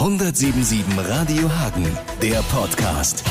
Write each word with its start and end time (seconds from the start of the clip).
177 0.00 0.82
Radio 0.96 1.50
Hagen, 1.58 1.86
der 2.22 2.42
Podcast. 2.50 3.22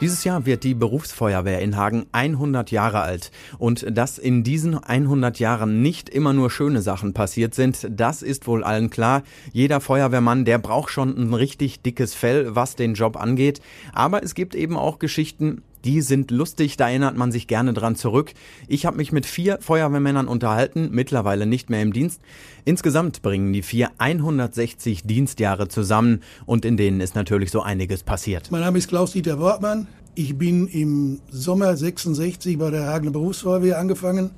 Dieses 0.00 0.24
Jahr 0.24 0.44
wird 0.46 0.64
die 0.64 0.74
Berufsfeuerwehr 0.74 1.60
in 1.60 1.76
Hagen 1.76 2.06
100 2.10 2.72
Jahre 2.72 3.02
alt. 3.02 3.30
Und 3.58 3.86
dass 3.88 4.18
in 4.18 4.42
diesen 4.42 4.82
100 4.82 5.38
Jahren 5.38 5.80
nicht 5.80 6.08
immer 6.08 6.32
nur 6.32 6.50
schöne 6.50 6.82
Sachen 6.82 7.14
passiert 7.14 7.54
sind, 7.54 7.86
das 7.88 8.22
ist 8.22 8.48
wohl 8.48 8.64
allen 8.64 8.90
klar. 8.90 9.22
Jeder 9.52 9.80
Feuerwehrmann, 9.80 10.44
der 10.44 10.58
braucht 10.58 10.90
schon 10.90 11.16
ein 11.16 11.32
richtig 11.32 11.82
dickes 11.82 12.12
Fell, 12.12 12.56
was 12.56 12.74
den 12.74 12.94
Job 12.94 13.16
angeht. 13.16 13.60
Aber 13.92 14.24
es 14.24 14.34
gibt 14.34 14.56
eben 14.56 14.76
auch 14.76 14.98
Geschichten, 14.98 15.62
die 15.86 16.00
sind 16.00 16.32
lustig, 16.32 16.76
da 16.76 16.88
erinnert 16.88 17.16
man 17.16 17.30
sich 17.30 17.46
gerne 17.46 17.72
dran 17.72 17.94
zurück. 17.94 18.34
Ich 18.66 18.86
habe 18.86 18.96
mich 18.96 19.12
mit 19.12 19.24
vier 19.24 19.58
Feuerwehrmännern 19.60 20.26
unterhalten, 20.26 20.88
mittlerweile 20.90 21.46
nicht 21.46 21.70
mehr 21.70 21.80
im 21.80 21.92
Dienst. 21.92 22.20
Insgesamt 22.64 23.22
bringen 23.22 23.52
die 23.52 23.62
vier 23.62 23.90
160 23.98 25.04
Dienstjahre 25.04 25.68
zusammen 25.68 26.22
und 26.44 26.64
in 26.64 26.76
denen 26.76 27.00
ist 27.00 27.14
natürlich 27.14 27.52
so 27.52 27.62
einiges 27.62 28.02
passiert. 28.02 28.50
Mein 28.50 28.62
Name 28.62 28.78
ist 28.78 28.88
Klaus-Dieter 28.88 29.38
Wortmann. 29.38 29.86
Ich 30.16 30.36
bin 30.36 30.66
im 30.66 31.20
Sommer 31.30 31.76
66 31.76 32.58
bei 32.58 32.70
der 32.70 32.86
Hagener 32.86 33.12
Berufsfeuerwehr 33.12 33.78
angefangen 33.78 34.32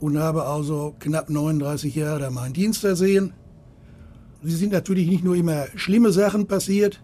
und 0.00 0.18
habe 0.18 0.44
also 0.44 0.96
knapp 0.98 1.30
39 1.30 1.94
Jahre 1.94 2.32
meinen 2.32 2.52
Dienst 2.52 2.80
versehen. 2.80 3.32
Sie 4.42 4.56
sind 4.56 4.72
natürlich 4.72 5.06
nicht 5.06 5.22
nur 5.22 5.36
immer 5.36 5.66
schlimme 5.76 6.10
Sachen 6.10 6.48
passiert, 6.48 7.00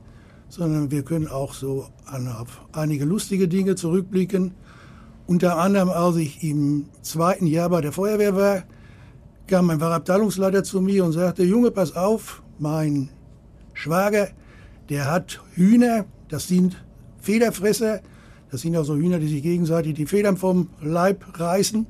sondern 0.51 0.91
wir 0.91 1.05
können 1.05 1.29
auch 1.29 1.55
so 1.55 1.87
auf 2.13 2.61
einige 2.73 3.05
lustige 3.05 3.49
Dinge 3.49 3.77
zurückblicken. 3.77 4.53
Unter 5.27 5.59
anderem, 5.59 5.89
als 5.89 6.17
ich 6.17 6.43
im 6.43 6.89
zweiten 7.03 7.47
Jahr 7.47 7.71
bei 7.71 7.81
der 7.81 7.93
Feuerwehr 7.93 8.35
war, 8.35 8.65
kam 9.47 9.67
mein 9.67 9.81
Abteilungsleiter 9.81 10.65
zu 10.65 10.81
mir 10.81 11.05
und 11.05 11.13
sagte, 11.13 11.45
Junge, 11.45 11.71
pass 11.71 11.97
auf, 11.97 12.43
mein 12.59 13.09
Schwager, 13.75 14.29
der 14.89 15.11
hat 15.11 15.41
Hühner, 15.55 16.05
das 16.29 16.49
sind 16.49 16.85
Federfresser, 17.21 18.01
das 18.51 18.63
sind 18.63 18.77
also 18.77 18.97
Hühner, 18.97 19.21
die 19.21 19.29
sich 19.29 19.43
gegenseitig 19.43 19.95
die 19.95 20.07
Federn 20.07 20.37
vom 20.37 20.71
Leib 20.83 21.25
reißen. 21.39 21.87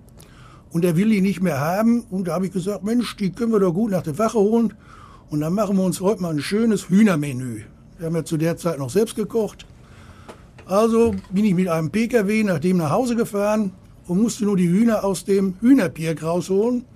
Und 0.70 0.84
er 0.84 0.96
will 0.96 1.08
die 1.08 1.22
nicht 1.22 1.40
mehr 1.40 1.60
haben. 1.60 2.02
Und 2.02 2.28
da 2.28 2.34
habe 2.34 2.46
ich 2.46 2.52
gesagt, 2.52 2.84
Mensch, 2.84 3.16
die 3.16 3.32
können 3.32 3.52
wir 3.52 3.58
doch 3.58 3.72
gut 3.72 3.90
nach 3.90 4.02
der 4.02 4.18
Wache 4.18 4.38
holen. 4.38 4.74
Und 5.30 5.40
dann 5.40 5.54
machen 5.54 5.76
wir 5.76 5.84
uns 5.84 6.00
heute 6.00 6.22
mal 6.22 6.34
ein 6.34 6.40
schönes 6.40 6.90
Hühnermenü. 6.90 7.62
Wir 8.00 8.06
haben 8.06 8.16
ja 8.16 8.24
zu 8.24 8.38
der 8.38 8.56
Zeit 8.56 8.78
noch 8.78 8.88
selbst 8.88 9.14
gekocht. 9.14 9.66
Also 10.64 11.14
bin 11.30 11.44
ich 11.44 11.54
mit 11.54 11.68
einem 11.68 11.90
Pkw 11.90 12.44
nach 12.44 12.58
dem 12.58 12.78
nach 12.78 12.88
Hause 12.88 13.14
gefahren 13.14 13.72
und 14.06 14.22
musste 14.22 14.46
nur 14.46 14.56
die 14.56 14.70
Hühner 14.70 15.04
aus 15.04 15.26
dem 15.26 15.56
Hühnerpirk 15.60 16.22
rausholen. 16.22 16.86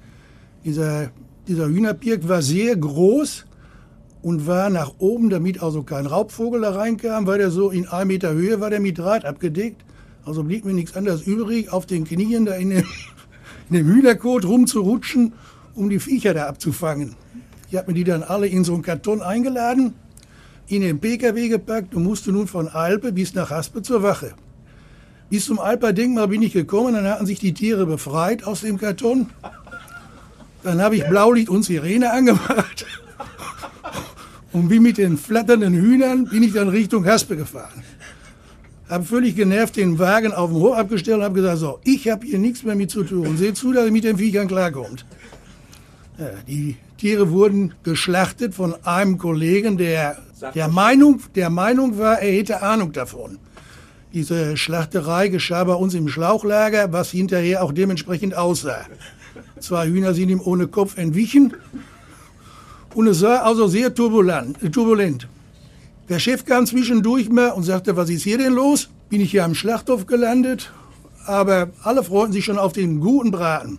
Dieser, 0.64 1.10
dieser 1.46 1.66
Hühnerpirk 1.66 2.26
war 2.26 2.40
sehr 2.40 2.74
groß 2.74 3.44
und 4.22 4.46
war 4.46 4.70
nach 4.70 4.94
oben, 4.96 5.28
damit 5.28 5.62
also 5.62 5.82
kein 5.82 6.06
Raubvogel 6.06 6.62
da 6.62 6.70
reinkam, 6.70 7.26
weil 7.26 7.36
der 7.36 7.50
so 7.50 7.68
in 7.68 7.86
einem 7.86 8.08
Meter 8.08 8.32
Höhe 8.32 8.60
war, 8.60 8.70
der 8.70 8.80
mit 8.80 8.96
Draht 8.96 9.26
abgedeckt. 9.26 9.84
Also 10.24 10.42
blieb 10.42 10.64
mir 10.64 10.72
nichts 10.72 10.96
anderes 10.96 11.26
übrig, 11.26 11.70
auf 11.70 11.84
den 11.84 12.04
Knien 12.04 12.46
da 12.46 12.54
in 12.54 12.70
dem, 12.70 12.86
in 13.68 13.76
dem 13.76 13.86
Hühnerkot 13.86 14.46
rumzurutschen, 14.46 15.34
um 15.74 15.90
die 15.90 16.00
Viecher 16.00 16.32
da 16.32 16.46
abzufangen. 16.46 17.14
Ich 17.70 17.76
habe 17.76 17.90
mir 17.90 17.94
die 17.94 18.04
dann 18.04 18.22
alle 18.22 18.46
in 18.46 18.64
so 18.64 18.72
einen 18.72 18.82
Karton 18.82 19.20
eingeladen 19.20 19.92
in 20.66 20.82
den 20.82 21.00
Pkw 21.00 21.48
gepackt 21.48 21.94
und 21.94 22.04
musste 22.04 22.32
nun 22.32 22.46
von 22.46 22.68
Alpe 22.68 23.12
bis 23.12 23.34
nach 23.34 23.50
Haspe 23.50 23.82
zur 23.82 24.02
Wache. 24.02 24.34
Bis 25.30 25.46
zum 25.46 25.58
Alper 25.58 25.92
Denkmal 25.92 26.28
bin 26.28 26.42
ich 26.42 26.52
gekommen, 26.52 26.94
dann 26.94 27.06
hatten 27.06 27.26
sich 27.26 27.38
die 27.38 27.54
Tiere 27.54 27.86
befreit 27.86 28.44
aus 28.44 28.60
dem 28.60 28.78
Karton. 28.78 29.26
Dann 30.62 30.80
habe 30.80 30.96
ich 30.96 31.04
Blaulicht 31.04 31.48
und 31.48 31.62
Sirene 31.62 32.10
angemacht. 32.10 32.86
Und 34.52 34.70
wie 34.70 34.78
mit 34.78 34.98
den 34.98 35.18
flatternden 35.18 35.74
Hühnern 35.74 36.26
bin 36.26 36.42
ich 36.42 36.52
dann 36.52 36.68
Richtung 36.68 37.04
Haspe 37.04 37.36
gefahren. 37.36 37.82
Habe 38.88 39.04
völlig 39.04 39.34
genervt 39.34 39.76
den 39.76 39.98
Wagen 39.98 40.32
auf 40.32 40.50
dem 40.50 40.60
Hof 40.60 40.76
abgestellt 40.76 41.18
und 41.18 41.24
habe 41.24 41.34
gesagt, 41.34 41.58
so, 41.58 41.80
ich 41.84 42.08
habe 42.08 42.26
hier 42.26 42.38
nichts 42.38 42.62
mehr 42.62 42.76
mit 42.76 42.90
zu 42.90 43.02
tun. 43.02 43.36
Seht 43.36 43.56
zu, 43.56 43.72
dass 43.72 43.86
ihr 43.86 43.92
mit 43.92 44.04
den 44.04 44.18
Viechern 44.18 44.46
klarkommt. 44.46 45.04
Ja, 46.18 46.30
die 46.46 46.76
Tiere 46.98 47.30
wurden 47.30 47.74
geschlachtet 47.82 48.54
von 48.54 48.74
einem 48.84 49.18
Kollegen, 49.18 49.76
der 49.78 50.18
der 50.54 50.68
Meinung, 50.68 51.20
der 51.34 51.50
Meinung 51.50 51.98
war, 51.98 52.20
er 52.20 52.32
hätte 52.32 52.62
Ahnung 52.62 52.92
davon. 52.92 53.38
Diese 54.12 54.56
Schlachterei 54.56 55.28
geschah 55.28 55.64
bei 55.64 55.74
uns 55.74 55.94
im 55.94 56.08
Schlauchlager, 56.08 56.92
was 56.92 57.10
hinterher 57.10 57.62
auch 57.62 57.72
dementsprechend 57.72 58.36
aussah. 58.36 58.86
Zwei 59.60 59.88
Hühner 59.88 60.14
sind 60.14 60.28
ihm 60.28 60.40
ohne 60.40 60.68
Kopf 60.68 60.96
entwichen 60.98 61.54
und 62.94 63.08
es 63.08 63.22
war 63.22 63.44
also 63.44 63.66
sehr 63.66 63.92
turbulent. 63.94 64.58
turbulent. 64.72 65.28
Der 66.08 66.18
Chef 66.18 66.44
kam 66.44 66.66
zwischendurch 66.66 67.28
mal 67.30 67.50
und 67.50 67.64
sagte, 67.64 67.96
was 67.96 68.10
ist 68.10 68.22
hier 68.22 68.38
denn 68.38 68.52
los? 68.52 68.90
Bin 69.08 69.20
ich 69.20 69.30
hier 69.30 69.44
am 69.44 69.54
Schlachthof 69.54 70.06
gelandet? 70.06 70.70
Aber 71.26 71.70
alle 71.82 72.04
freuten 72.04 72.32
sich 72.32 72.44
schon 72.44 72.58
auf 72.58 72.72
den 72.72 73.00
guten 73.00 73.30
Braten. 73.30 73.78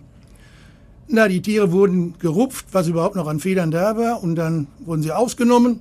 Na, 1.08 1.28
die 1.28 1.40
Tiere 1.40 1.70
wurden 1.70 2.18
gerupft, 2.18 2.66
was 2.72 2.88
überhaupt 2.88 3.14
noch 3.14 3.28
an 3.28 3.38
Federn 3.38 3.70
da 3.70 3.96
war, 3.96 4.22
und 4.22 4.34
dann 4.34 4.66
wurden 4.80 5.02
sie 5.02 5.12
ausgenommen. 5.12 5.80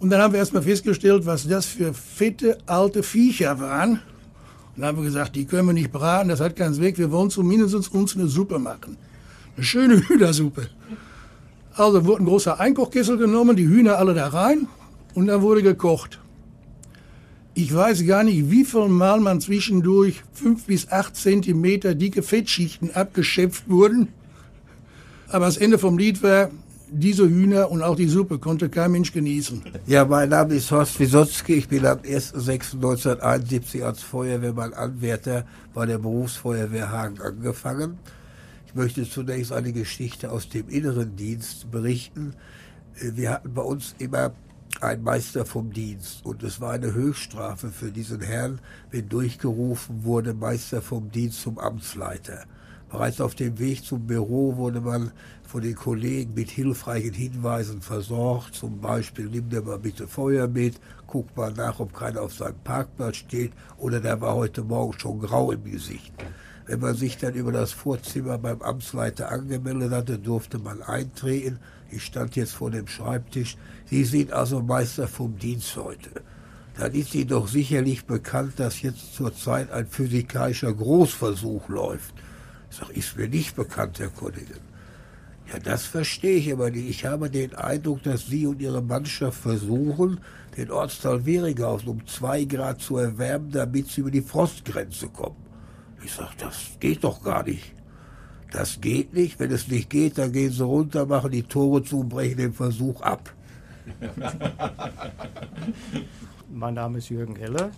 Und 0.00 0.10
dann 0.10 0.20
haben 0.20 0.32
wir 0.32 0.38
erstmal 0.38 0.62
festgestellt, 0.62 1.26
was 1.26 1.46
das 1.48 1.66
für 1.66 1.92
fette, 1.92 2.58
alte 2.66 3.02
Viecher 3.02 3.58
waren. 3.58 3.92
Und 3.92 4.00
dann 4.76 4.86
haben 4.86 4.98
wir 4.98 5.04
gesagt, 5.04 5.34
die 5.34 5.44
können 5.44 5.66
wir 5.66 5.72
nicht 5.72 5.90
braten, 5.90 6.28
das 6.28 6.40
hat 6.40 6.54
keinen 6.54 6.74
Zweck, 6.74 6.98
wir 6.98 7.10
wollen 7.10 7.30
zumindest 7.30 7.74
uns 7.92 8.14
eine 8.14 8.28
Suppe 8.28 8.58
machen. 8.58 8.96
Eine 9.56 9.64
schöne 9.64 9.96
Hühnersuppe. 10.08 10.68
Also 11.74 12.04
wurde 12.04 12.22
ein 12.22 12.26
großer 12.26 12.60
Einkochkessel 12.60 13.18
genommen, 13.18 13.56
die 13.56 13.66
Hühner 13.66 13.98
alle 13.98 14.14
da 14.14 14.28
rein 14.28 14.68
und 15.14 15.26
dann 15.26 15.42
wurde 15.42 15.62
gekocht. 15.62 16.20
Ich 17.54 17.74
weiß 17.74 18.06
gar 18.06 18.22
nicht, 18.22 18.52
wie 18.52 18.64
viel 18.64 18.86
Mal 18.86 19.18
man 19.18 19.40
zwischendurch 19.40 20.22
fünf 20.32 20.66
bis 20.66 20.92
acht 20.92 21.16
Zentimeter 21.16 21.96
dicke 21.96 22.22
Fettschichten 22.22 22.94
abgeschöpft 22.94 23.68
wurden. 23.68 24.08
Aber 25.28 25.46
das 25.46 25.56
Ende 25.56 25.78
vom 25.78 25.98
Lied 25.98 26.22
war, 26.22 26.50
diese 26.90 27.28
Hühner 27.28 27.70
und 27.70 27.82
auch 27.82 27.96
die 27.96 28.08
Suppe 28.08 28.38
konnte 28.38 28.68
kein 28.68 28.92
Mensch 28.92 29.12
genießen. 29.12 29.62
Ja, 29.86 30.04
mein 30.04 30.28
Name 30.28 30.54
ist 30.54 30.70
Horst 30.70 30.98
Wisotzki. 31.00 31.54
Ich 31.54 31.68
bin 31.68 31.86
am 31.86 31.98
1.6.1971 31.98 33.82
als 33.82 34.02
Feuerwehrmann 34.02 34.72
Anwärter 34.74 35.44
bei 35.74 35.86
der 35.86 35.98
Berufsfeuerwehr 35.98 36.90
Hagen 36.90 37.20
angefangen. 37.20 37.98
Ich 38.66 38.74
möchte 38.74 39.08
zunächst 39.08 39.52
eine 39.52 39.72
Geschichte 39.72 40.30
aus 40.30 40.48
dem 40.48 40.68
inneren 40.68 41.16
Dienst 41.16 41.70
berichten. 41.70 42.34
Wir 43.00 43.30
hatten 43.30 43.54
bei 43.54 43.62
uns 43.62 43.94
immer 43.98 44.32
einen 44.80 45.02
Meister 45.02 45.44
vom 45.44 45.72
Dienst 45.72 46.24
und 46.24 46.42
es 46.42 46.60
war 46.60 46.72
eine 46.72 46.92
Höchststrafe 46.92 47.68
für 47.70 47.90
diesen 47.90 48.20
Herrn, 48.20 48.60
wenn 48.90 49.08
durchgerufen 49.08 50.04
wurde 50.04 50.34
Meister 50.34 50.82
vom 50.82 51.10
Dienst 51.10 51.42
zum 51.42 51.58
Amtsleiter. 51.58 52.44
Bereits 52.90 53.20
auf 53.20 53.34
dem 53.34 53.58
Weg 53.58 53.84
zum 53.84 54.06
Büro 54.06 54.56
wurde 54.56 54.80
man 54.80 55.12
von 55.42 55.62
den 55.62 55.74
Kollegen 55.74 56.34
mit 56.34 56.50
hilfreichen 56.50 57.12
Hinweisen 57.12 57.82
versorgt. 57.82 58.54
Zum 58.54 58.80
Beispiel, 58.80 59.26
nimm 59.26 59.50
dir 59.50 59.62
mal 59.62 59.78
bitte 59.78 60.08
Feuer 60.08 60.48
mit, 60.48 60.80
guck 61.06 61.36
mal 61.36 61.52
nach, 61.52 61.80
ob 61.80 61.92
keiner 61.92 62.22
auf 62.22 62.32
seinem 62.32 62.58
Parkplatz 62.64 63.16
steht 63.16 63.52
oder 63.76 64.00
der 64.00 64.20
war 64.20 64.34
heute 64.34 64.62
Morgen 64.62 64.98
schon 64.98 65.20
grau 65.20 65.52
im 65.52 65.64
Gesicht. 65.64 66.12
Wenn 66.66 66.80
man 66.80 66.94
sich 66.94 67.16
dann 67.16 67.34
über 67.34 67.52
das 67.52 67.72
Vorzimmer 67.72 68.36
beim 68.36 68.60
Amtsleiter 68.60 69.30
angemeldet 69.30 69.90
hatte, 69.90 70.18
durfte 70.18 70.58
man 70.58 70.82
eintreten. 70.82 71.58
Ich 71.90 72.04
stand 72.04 72.36
jetzt 72.36 72.52
vor 72.52 72.70
dem 72.70 72.86
Schreibtisch. 72.86 73.56
Sie 73.86 74.04
sind 74.04 74.32
also 74.32 74.60
Meister 74.60 75.08
vom 75.08 75.38
Dienst 75.38 75.76
heute. 75.76 76.10
Dann 76.78 76.92
ist 76.92 77.14
Ihnen 77.14 77.28
doch 77.28 77.48
sicherlich 77.48 78.04
bekannt, 78.04 78.60
dass 78.60 78.82
jetzt 78.82 79.14
zurzeit 79.14 79.70
ein 79.72 79.86
physikalischer 79.86 80.72
Großversuch 80.72 81.68
läuft. 81.68 82.14
Ich 82.70 82.76
sage, 82.76 82.92
ist 82.92 83.16
mir 83.16 83.28
nicht 83.28 83.56
bekannt, 83.56 83.98
Herr 83.98 84.08
Kollege. 84.08 84.54
Ja, 85.52 85.58
das 85.58 85.84
verstehe 85.84 86.36
ich 86.36 86.52
aber 86.52 86.70
nicht. 86.70 86.88
Ich 86.88 87.06
habe 87.06 87.30
den 87.30 87.54
Eindruck, 87.54 88.02
dass 88.02 88.26
Sie 88.26 88.46
und 88.46 88.60
Ihre 88.60 88.82
Mannschaft 88.82 89.40
versuchen, 89.40 90.20
den 90.56 90.70
Ortsteil 90.70 91.24
Weringhausen 91.24 91.88
um 91.88 92.06
zwei 92.06 92.44
Grad 92.44 92.82
zu 92.82 92.98
erwärmen, 92.98 93.50
damit 93.50 93.88
Sie 93.88 94.02
über 94.02 94.10
die 94.10 94.20
Frostgrenze 94.20 95.08
kommen. 95.08 95.36
Ich 96.04 96.12
sage, 96.12 96.32
das 96.38 96.76
geht 96.80 97.02
doch 97.02 97.22
gar 97.22 97.44
nicht. 97.44 97.72
Das 98.50 98.80
geht 98.80 99.14
nicht. 99.14 99.40
Wenn 99.40 99.50
es 99.50 99.68
nicht 99.68 99.88
geht, 99.90 100.18
dann 100.18 100.32
gehen 100.32 100.52
Sie 100.52 100.64
runter, 100.64 101.06
machen 101.06 101.30
die 101.30 101.42
Tore 101.42 101.82
zu 101.82 102.00
und 102.00 102.08
brechen 102.10 102.36
den 102.36 102.52
Versuch 102.52 103.00
ab. 103.00 103.32
mein 106.50 106.74
Name 106.74 106.98
ist 106.98 107.08
Jürgen 107.08 107.36
Heller. 107.36 107.70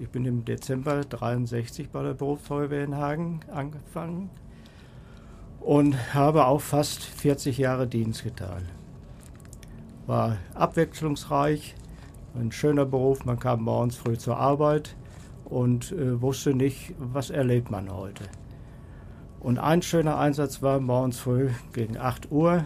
Ich 0.00 0.08
bin 0.08 0.24
im 0.24 0.44
Dezember 0.44 1.02
63 1.02 1.90
bei 1.90 2.02
der 2.02 2.14
Berufsfeuerwehr 2.14 2.82
in 2.82 2.96
Hagen 2.96 3.40
angefangen 3.52 4.28
und 5.60 6.12
habe 6.12 6.46
auch 6.46 6.60
fast 6.60 7.04
40 7.04 7.58
Jahre 7.58 7.86
Dienst 7.86 8.24
getan. 8.24 8.68
War 10.08 10.38
abwechslungsreich, 10.54 11.76
ein 12.34 12.50
schöner 12.50 12.86
Beruf. 12.86 13.24
Man 13.24 13.38
kam 13.38 13.62
morgens 13.62 13.94
früh 13.94 14.18
zur 14.18 14.36
Arbeit 14.36 14.96
und 15.44 15.92
äh, 15.92 16.20
wusste 16.20 16.54
nicht, 16.54 16.94
was 16.98 17.30
erlebt 17.30 17.70
man 17.70 17.88
heute. 17.88 18.24
Und 19.38 19.60
ein 19.60 19.80
schöner 19.80 20.18
Einsatz 20.18 20.60
war 20.60 20.80
morgens 20.80 21.20
früh 21.20 21.50
gegen 21.72 21.98
8 21.98 22.32
Uhr. 22.32 22.64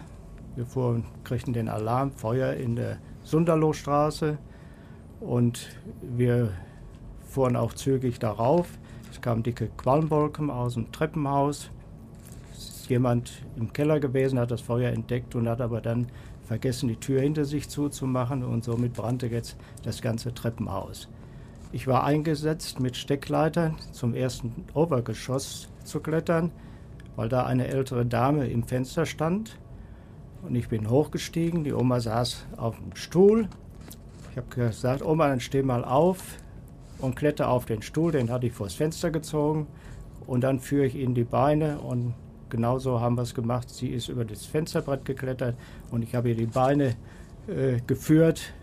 Wir 0.55 0.65
fuhren, 0.65 1.05
kriegten 1.23 1.53
den 1.53 1.69
Alarm, 1.69 2.11
Feuer 2.11 2.53
in 2.55 2.75
der 2.75 2.97
Sunderlohstraße 3.21 4.39
und 5.19 5.69
wir 6.01 6.53
fuhren 7.29 7.55
auch 7.55 7.73
zügig 7.73 8.19
darauf. 8.19 8.67
Es 9.11 9.21
kamen 9.21 9.43
dicke 9.43 9.69
Qualmwolken 9.77 10.49
aus 10.49 10.73
dem 10.73 10.91
Treppenhaus. 10.91 11.69
Ist 12.51 12.89
jemand 12.89 13.43
im 13.55 13.71
Keller 13.71 13.99
gewesen, 13.99 14.39
hat 14.39 14.51
das 14.51 14.61
Feuer 14.61 14.91
entdeckt 14.91 15.35
und 15.35 15.47
hat 15.47 15.61
aber 15.61 15.81
dann 15.81 16.07
vergessen, 16.43 16.89
die 16.89 16.95
Tür 16.95 17.21
hinter 17.21 17.45
sich 17.45 17.69
zuzumachen 17.69 18.43
und 18.43 18.63
somit 18.63 18.93
brannte 18.93 19.27
jetzt 19.27 19.55
das 19.83 20.01
ganze 20.01 20.33
Treppenhaus. 20.33 21.07
Ich 21.71 21.85
war 21.85 22.03
eingesetzt 22.03 22.79
mit 22.79 22.97
Steckleitern 22.97 23.75
zum 23.91 24.15
ersten 24.15 24.65
Obergeschoss 24.73 25.69
zu 25.83 25.99
klettern, 25.99 26.51
weil 27.15 27.29
da 27.29 27.45
eine 27.45 27.67
ältere 27.67 28.07
Dame 28.07 28.47
im 28.47 28.63
Fenster 28.63 29.05
stand. 29.05 29.59
Und 30.41 30.55
ich 30.55 30.69
bin 30.69 30.89
hochgestiegen, 30.89 31.63
die 31.63 31.73
Oma 31.73 31.99
saß 31.99 32.47
auf 32.57 32.77
dem 32.77 32.95
Stuhl. 32.95 33.47
Ich 34.31 34.37
habe 34.37 34.47
gesagt, 34.47 35.03
Oma, 35.03 35.27
dann 35.27 35.39
steh 35.39 35.61
mal 35.61 35.83
auf 35.85 36.39
und 36.99 37.15
kletter 37.15 37.49
auf 37.49 37.65
den 37.65 37.81
Stuhl, 37.81 38.11
den 38.11 38.29
hatte 38.29 38.47
ich 38.47 38.53
vors 38.53 38.73
Fenster 38.73 39.11
gezogen. 39.11 39.67
Und 40.27 40.41
dann 40.41 40.59
führe 40.59 40.85
ich 40.85 40.95
ihnen 40.95 41.15
die 41.15 41.23
Beine 41.23 41.79
und 41.79 42.13
genauso 42.49 42.99
haben 42.99 43.15
wir 43.15 43.23
es 43.23 43.33
gemacht. 43.33 43.69
Sie 43.69 43.87
ist 43.87 44.09
über 44.09 44.25
das 44.25 44.45
Fensterbrett 44.45 45.05
geklettert 45.05 45.55
und 45.91 46.03
ich 46.03 46.13
habe 46.13 46.29
ihr 46.29 46.35
die 46.35 46.45
Beine 46.45 46.95
äh, 47.47 47.79
geführt. 47.87 48.53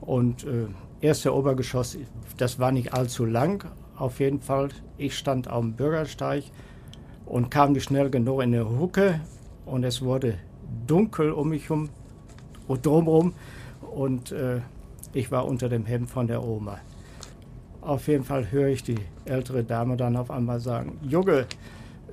Und 0.00 0.44
äh, 0.44 0.66
erste 1.00 1.34
Obergeschoss, 1.34 1.98
das 2.36 2.58
war 2.58 2.72
nicht 2.72 2.94
allzu 2.94 3.24
lang, 3.24 3.66
auf 3.96 4.20
jeden 4.20 4.40
Fall. 4.40 4.68
Ich 4.96 5.16
stand 5.16 5.50
auf 5.50 5.60
dem 5.60 5.74
Bürgersteig 5.74 6.44
und 7.26 7.50
kam 7.50 7.72
nicht 7.72 7.84
schnell 7.84 8.10
genug 8.10 8.42
in 8.42 8.54
eine 8.54 8.68
Hucke 8.68 9.20
und 9.66 9.84
es 9.84 10.02
wurde 10.02 10.38
dunkel 10.86 11.32
um 11.32 11.50
mich 11.50 11.68
herum 11.68 11.88
und 12.66 12.84
drumherum 12.84 13.34
und 13.94 14.32
äh, 14.32 14.60
ich 15.12 15.30
war 15.30 15.46
unter 15.46 15.68
dem 15.68 15.86
Hemd 15.86 16.10
von 16.10 16.26
der 16.26 16.42
Oma. 16.42 16.78
Auf 17.84 18.08
jeden 18.08 18.24
Fall 18.24 18.50
höre 18.50 18.68
ich 18.68 18.82
die 18.82 18.98
ältere 19.26 19.62
Dame 19.62 19.98
dann 19.98 20.16
auf 20.16 20.30
einmal 20.30 20.58
sagen, 20.58 20.98
Junge, 21.02 21.44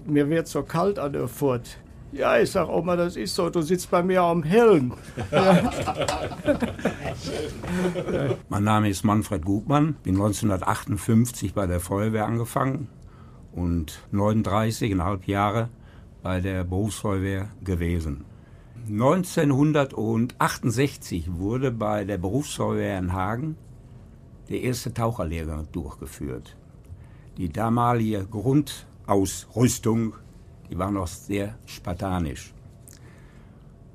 mir 0.05 0.29
wird 0.29 0.49
so 0.49 0.63
kalt 0.63 0.99
an 0.99 1.13
der 1.13 1.29
Furt. 1.29 1.77
Ja, 2.11 2.37
ich 2.37 2.51
sag 2.51 2.67
Oma, 2.67 2.97
das 2.97 3.15
ist 3.15 3.33
so, 3.33 3.49
du 3.49 3.61
sitzt 3.61 3.89
bei 3.89 4.03
mir 4.03 4.21
am 4.21 4.43
Helm. 4.43 4.91
mein 8.49 8.63
Name 8.65 8.89
ist 8.89 9.05
Manfred 9.05 9.45
Gutmann, 9.45 9.95
bin 10.03 10.15
1958 10.15 11.53
bei 11.53 11.67
der 11.67 11.79
Feuerwehr 11.79 12.25
angefangen 12.25 12.89
und 13.53 14.01
39,5 14.11 15.21
Jahre 15.27 15.69
bei 16.21 16.41
der 16.41 16.65
Berufsfeuerwehr 16.65 17.47
gewesen. 17.63 18.25
1968 18.89 21.37
wurde 21.37 21.71
bei 21.71 22.03
der 22.03 22.17
Berufsfeuerwehr 22.17 22.99
in 22.99 23.13
Hagen 23.13 23.55
der 24.51 24.61
erste 24.61 24.93
Taucherlehrgang 24.93 25.67
durchgeführt. 25.71 26.55
Die 27.37 27.49
damalige 27.49 28.25
Grundausrüstung, 28.25 30.15
die 30.69 30.77
war 30.77 30.91
noch 30.91 31.07
sehr 31.07 31.57
spartanisch. 31.65 32.53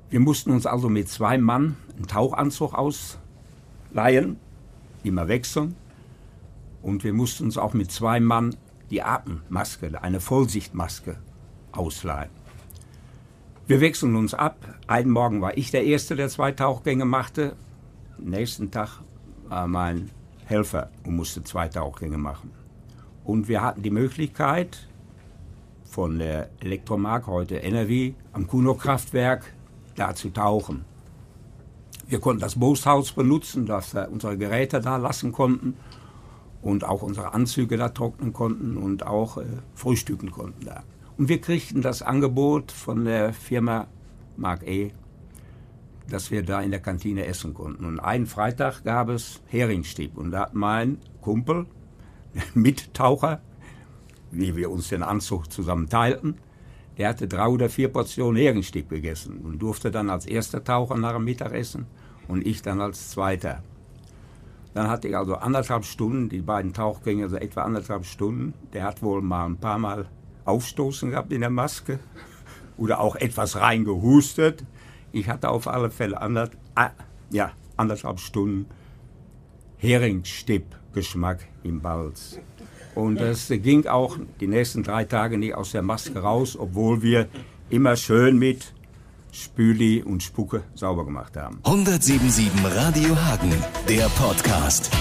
Wir 0.09 0.19
mussten 0.19 0.51
uns 0.51 0.65
also 0.65 0.89
mit 0.89 1.09
zwei 1.09 1.37
Mann 1.37 1.75
einen 1.95 2.07
Tauchanzug 2.07 2.73
ausleihen, 2.73 4.37
immer 5.03 5.27
wechseln. 5.27 5.75
Und 6.81 7.03
wir 7.03 7.13
mussten 7.13 7.45
uns 7.45 7.57
auch 7.57 7.73
mit 7.73 7.91
zwei 7.91 8.19
Mann 8.19 8.55
die 8.89 9.03
Atemmaske, 9.03 10.01
eine 10.01 10.21
Vollsichtmaske 10.21 11.17
ausleihen. 11.71 12.31
Wir 13.67 13.81
wechseln 13.81 14.15
uns 14.15 14.33
ab. 14.33 14.57
Einen 14.87 15.11
Morgen 15.11 15.41
war 15.41 15.57
ich 15.57 15.71
der 15.71 15.83
Erste, 15.83 16.15
der 16.15 16.29
zwei 16.29 16.53
Tauchgänge 16.53 17.03
machte. 17.03 17.57
Am 18.17 18.29
nächsten 18.29 18.71
Tag 18.71 19.01
war 19.49 19.67
mein 19.67 20.09
Helfer 20.47 20.89
und 21.05 21.15
musste 21.15 21.43
zwei 21.43 21.67
Tauchgänge 21.67 22.17
machen. 22.17 22.51
Und 23.23 23.47
wir 23.47 23.61
hatten 23.61 23.83
die 23.83 23.91
Möglichkeit, 23.91 24.87
von 25.89 26.19
der 26.19 26.49
Elektromark, 26.59 27.27
heute 27.27 27.63
NRW, 27.63 28.13
am 28.33 28.45
Kuno-Kraftwerk, 28.45 29.53
da 29.95 30.13
zu 30.13 30.29
tauchen. 30.29 30.85
Wir 32.07 32.19
konnten 32.19 32.41
das 32.41 32.59
Boothaus 32.59 33.13
benutzen, 33.13 33.65
dass 33.65 33.95
wir 33.95 34.09
unsere 34.11 34.37
Geräte 34.37 34.79
da 34.79 34.97
lassen 34.97 35.31
konnten 35.31 35.75
und 36.61 36.83
auch 36.83 37.01
unsere 37.01 37.33
Anzüge 37.33 37.77
da 37.77 37.89
trocknen 37.89 38.31
konnten 38.31 38.77
und 38.77 39.05
auch 39.05 39.37
äh, 39.37 39.45
frühstücken 39.73 40.31
konnten 40.31 40.65
da. 40.65 40.83
Und 41.17 41.29
wir 41.29 41.41
kriegten 41.41 41.81
das 41.81 42.01
Angebot 42.01 42.71
von 42.71 43.05
der 43.05 43.33
Firma 43.33 43.87
Mark 44.35 44.67
E., 44.67 44.91
dass 46.09 46.31
wir 46.31 46.43
da 46.43 46.61
in 46.61 46.71
der 46.71 46.79
Kantine 46.79 47.25
essen 47.25 47.53
konnten. 47.53 47.85
Und 47.85 47.99
einen 47.99 48.25
Freitag 48.25 48.83
gab 48.83 49.09
es 49.09 49.41
Heringsstieb. 49.47 50.17
Und 50.17 50.31
da 50.31 50.41
hat 50.41 50.53
mein 50.53 50.99
Kumpel, 51.21 51.65
Mittaucher, 52.53 53.41
wie 54.31 54.55
wir 54.55 54.69
uns 54.69 54.89
den 54.89 55.03
Anzug 55.03 55.51
zusammen 55.51 55.89
teilten, 55.89 56.35
der 56.97 57.09
hatte 57.09 57.27
drei 57.27 57.47
oder 57.47 57.69
vier 57.69 57.89
Portionen 57.89 58.41
Heringsstieb 58.41 58.89
gegessen 58.89 59.37
und 59.43 59.59
durfte 59.59 59.91
dann 59.91 60.09
als 60.09 60.25
erster 60.25 60.63
Taucher 60.63 60.97
nach 60.97 61.13
dem 61.13 61.25
Mittagessen 61.25 61.85
und 62.27 62.45
ich 62.45 62.61
dann 62.61 62.81
als 62.81 63.11
zweiter. 63.11 63.61
Dann 64.73 64.89
hatte 64.89 65.07
ich 65.07 65.17
also 65.17 65.35
anderthalb 65.35 65.85
Stunden, 65.85 66.29
die 66.29 66.41
beiden 66.41 66.73
Tauchgänge, 66.73 67.23
also 67.23 67.37
etwa 67.37 67.63
anderthalb 67.63 68.05
Stunden. 68.05 68.53
Der 68.73 68.83
hat 68.83 69.01
wohl 69.01 69.21
mal 69.21 69.45
ein 69.45 69.57
paar 69.57 69.79
Mal 69.79 70.07
Aufstoßen 70.45 71.11
gehabt 71.11 71.31
in 71.33 71.41
der 71.41 71.49
Maske 71.49 71.99
oder 72.77 72.99
auch 72.99 73.15
etwas 73.15 73.59
reingehustet. 73.59 74.63
Ich 75.17 75.29
hatte 75.29 75.49
auf 75.49 75.67
alle 75.67 75.89
Fälle 75.89 76.21
ander, 76.21 76.51
ah, 76.75 76.91
ja, 77.31 77.51
anderthalb 77.75 78.19
Stunden 78.19 78.67
Heringsstipp-Geschmack 79.77 81.39
im 81.63 81.81
Balz. 81.81 82.39
Und 82.93 83.19
es 83.19 83.47
ging 83.49 83.87
auch 83.87 84.17
die 84.39 84.47
nächsten 84.47 84.83
drei 84.83 85.05
Tage 85.05 85.39
nicht 85.39 85.55
aus 85.55 85.71
der 85.71 85.81
Maske 85.81 86.19
raus, 86.19 86.55
obwohl 86.57 87.01
wir 87.01 87.27
immer 87.69 87.95
schön 87.95 88.37
mit 88.37 88.73
Spüli 89.31 90.03
und 90.03 90.21
Spucke 90.21 90.63
sauber 90.75 91.03
gemacht 91.03 91.35
haben. 91.35 91.59
177 91.63 92.51
Radio 92.63 93.15
Hagen, 93.15 93.53
der 93.89 94.09
Podcast. 94.09 94.91